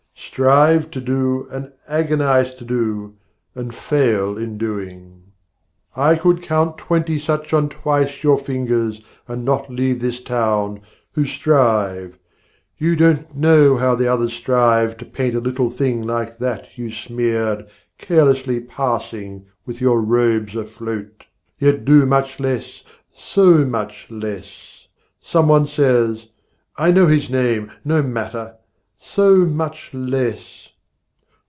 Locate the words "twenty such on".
6.77-7.67